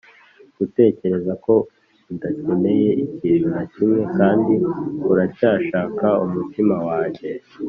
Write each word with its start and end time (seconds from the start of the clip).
gutekereza 0.57 1.33
ko 1.45 1.53
udakeneye 2.11 2.89
ikintu 3.05 3.47
na 3.55 3.63
kimwe 3.71 4.01
kandi 4.17 4.53
uracyashaka 5.11 6.05
umutima 6.25 6.75
wanjye 6.87 7.29